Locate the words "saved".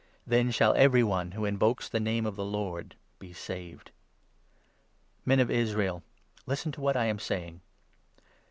3.33-3.91